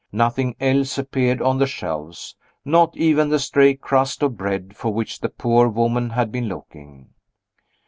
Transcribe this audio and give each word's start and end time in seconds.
Nothing 0.11 0.55
else 0.59 0.97
appeared 0.97 1.43
on 1.43 1.59
the 1.59 1.67
shelves; 1.67 2.35
not 2.65 2.97
even 2.97 3.29
the 3.29 3.37
stray 3.37 3.75
crust 3.75 4.23
of 4.23 4.35
bread 4.35 4.75
for 4.75 4.91
which 4.91 5.19
the 5.19 5.29
poor 5.29 5.67
woman 5.69 6.09
had 6.09 6.31
been 6.31 6.47
looking. 6.47 7.09